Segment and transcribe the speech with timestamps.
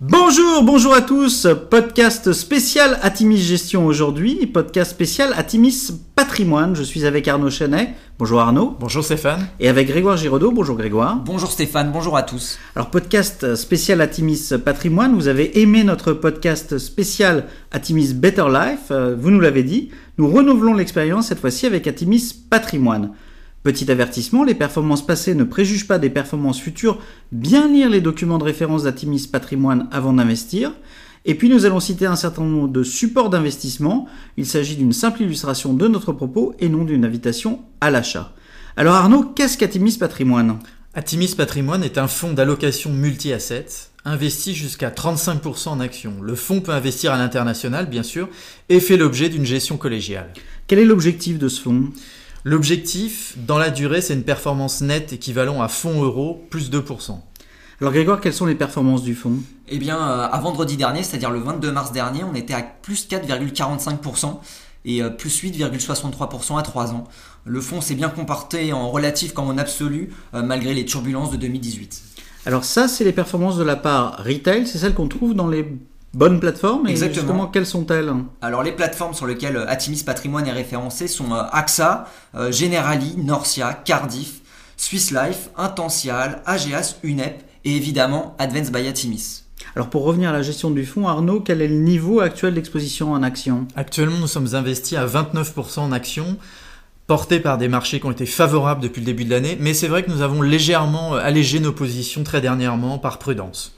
[0.00, 1.48] Bonjour, bonjour à tous.
[1.70, 6.76] Podcast spécial Atimis Gestion aujourd'hui, podcast spécial Atimis Patrimoine.
[6.76, 7.94] Je suis avec Arnaud Chenet.
[8.16, 8.76] Bonjour Arnaud.
[8.78, 9.48] Bonjour Stéphane.
[9.58, 10.52] Et avec Grégoire Giraudot.
[10.52, 11.16] Bonjour Grégoire.
[11.16, 12.60] Bonjour Stéphane, bonjour à tous.
[12.76, 19.16] Alors podcast spécial Atimis Patrimoine, vous avez aimé notre podcast spécial Atimis Better Life, euh,
[19.18, 19.90] vous nous l'avez dit.
[20.16, 23.14] Nous renouvelons l'expérience cette fois-ci avec Atimis Patrimoine.
[23.68, 27.02] Petit avertissement, les performances passées ne préjugent pas des performances futures.
[27.32, 30.72] Bien lire les documents de référence d'Atimis Patrimoine avant d'investir.
[31.26, 34.06] Et puis nous allons citer un certain nombre de supports d'investissement.
[34.38, 38.32] Il s'agit d'une simple illustration de notre propos et non d'une invitation à l'achat.
[38.78, 40.60] Alors Arnaud, qu'est-ce qu'Atimis Patrimoine?
[40.94, 46.22] Atimis Patrimoine est un fonds d'allocation multi-assets investi jusqu'à 35% en actions.
[46.22, 48.30] Le fonds peut investir à l'international, bien sûr,
[48.70, 50.32] et fait l'objet d'une gestion collégiale.
[50.68, 51.90] Quel est l'objectif de ce fonds?
[52.48, 57.18] L'objectif, dans la durée, c'est une performance nette équivalent à fonds euro plus 2%.
[57.82, 59.36] Alors Grégoire, quelles sont les performances du fonds
[59.68, 63.06] Eh bien, euh, à vendredi dernier, c'est-à-dire le 22 mars dernier, on était à plus
[63.06, 64.38] 4,45%
[64.86, 67.04] et euh, plus 8,63% à 3 ans.
[67.44, 71.36] Le fonds s'est bien comporté en relatif comme en absolu, euh, malgré les turbulences de
[71.36, 72.00] 2018.
[72.46, 75.66] Alors ça, c'est les performances de la part retail, c'est celles qu'on trouve dans les
[76.14, 77.14] bonnes plateformes et Exactement.
[77.14, 81.42] justement quelles sont-elles Alors les plateformes sur lesquelles euh, Atimis Patrimoine est référencé sont euh,
[81.52, 84.40] AXA, euh, Generali, Norcia, Cardiff,
[84.76, 89.42] Swiss Life, Intensial, AGAS, UNEP et évidemment Advance by Atimis.
[89.74, 93.12] Alors pour revenir à la gestion du fonds, Arnaud, quel est le niveau actuel d'exposition
[93.12, 96.36] en actions Actuellement, nous sommes investis à 29% en actions,
[97.06, 99.88] portés par des marchés qui ont été favorables depuis le début de l'année, mais c'est
[99.88, 103.77] vrai que nous avons légèrement euh, allégé nos positions très dernièrement par prudence.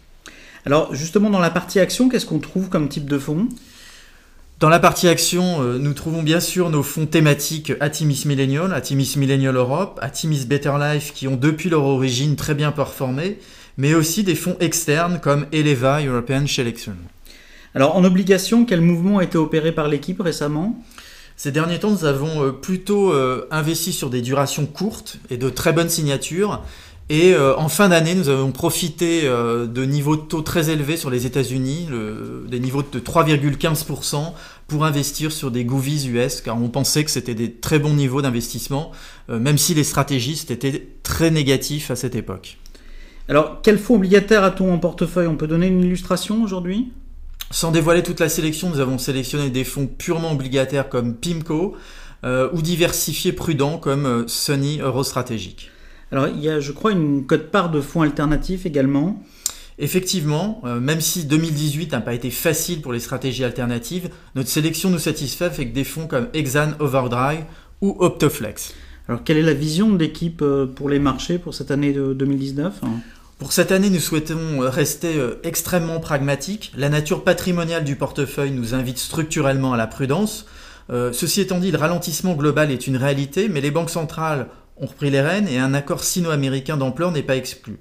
[0.67, 3.49] Alors justement dans la partie actions, qu'est-ce qu'on trouve comme type de fonds
[4.59, 9.15] Dans la partie action, euh, nous trouvons bien sûr nos fonds thématiques Atimis Millennial, Atimis
[9.17, 13.39] Millennial Europe, Atimis Better Life qui ont depuis leur origine très bien performé,
[13.79, 16.95] mais aussi des fonds externes comme Eleva European Selection.
[17.75, 20.83] Alors en obligation, quel mouvement a été opéré par l'équipe récemment?
[21.43, 25.49] Ces derniers temps, nous avons euh, plutôt euh, investi sur des durations courtes et de
[25.49, 26.63] très bonnes signatures.
[27.13, 30.97] Et euh, en fin d'année, nous avons profité euh, de niveaux de taux très élevés
[30.97, 34.33] sur les États-Unis, le- des niveaux de 3,15%
[34.69, 38.23] pour investir sur des govies US, car on pensait que c'était des très bons niveaux
[38.23, 38.93] d'investissement,
[39.29, 42.59] euh, même si les stratégistes étaient très négatifs à cette époque.
[43.29, 45.27] Alors quel fonds obligataire a-t-on en portefeuille?
[45.27, 46.93] On peut donner une illustration aujourd'hui?
[47.51, 51.75] Sans dévoiler toute la sélection, nous avons sélectionné des fonds purement obligataires comme PIMCO
[52.23, 55.73] euh, ou diversifiés prudents comme euh, Sunny Eurostratégique.
[56.13, 59.23] Alors il y a je crois une cote-part de fonds alternatifs également.
[59.79, 64.91] Effectivement, euh, même si 2018 n'a pas été facile pour les stratégies alternatives, notre sélection
[64.91, 67.45] nous satisfait avec des fonds comme Exane Overdrive
[67.81, 68.75] ou Optoflex.
[69.09, 72.13] Alors quelle est la vision de l'équipe euh, pour les marchés pour cette année de
[72.13, 72.81] 2019
[73.39, 76.73] Pour cette année, nous souhaitons euh, rester extrêmement pragmatiques.
[76.77, 80.47] La nature patrimoniale du portefeuille nous invite structurellement à la prudence.
[80.91, 84.49] Euh, ceci étant dit, le ralentissement global est une réalité, mais les banques centrales
[84.81, 87.79] ont repris les rênes et un accord sino-américain d'ampleur n'est pas exclu.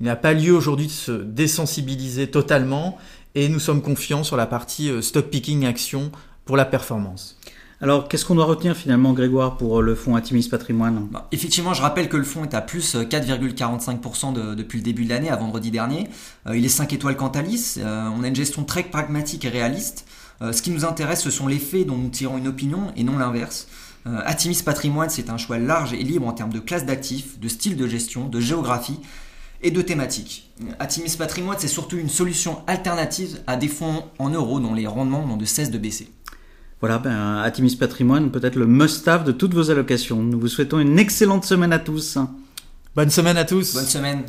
[0.00, 2.98] Il n'a pas lieu aujourd'hui de se désensibiliser totalement
[3.34, 6.10] et nous sommes confiants sur la partie euh, stock picking action
[6.44, 7.36] pour la performance.
[7.82, 11.06] Alors qu'est-ce qu'on doit retenir finalement Grégoire pour euh, le fonds Atimis Patrimoine?
[11.10, 14.84] Bah, effectivement, je rappelle que le fonds est à plus euh, 4,45% de- depuis le
[14.84, 16.08] début de l'année, à vendredi dernier.
[16.46, 17.76] Euh, il est 5 étoiles Cantalis.
[17.78, 20.06] Euh, on a une gestion très pragmatique et réaliste.
[20.42, 23.04] Euh, ce qui nous intéresse, ce sont les faits dont nous tirons une opinion et
[23.04, 23.68] non l'inverse.
[24.06, 27.48] Euh, Atimis Patrimoine, c'est un choix large et libre en termes de classe d'actifs, de
[27.48, 28.98] style de gestion, de géographie
[29.62, 30.50] et de thématique.
[30.78, 35.26] Atimis Patrimoine, c'est surtout une solution alternative à des fonds en euros dont les rendements
[35.26, 36.10] n'ont de cesse de baisser.
[36.80, 40.22] Voilà, ben, Atimis Patrimoine peut être le must-have de toutes vos allocations.
[40.22, 42.16] Nous vous souhaitons une excellente semaine à tous.
[42.96, 44.24] Bonne semaine à tous Bonne semaine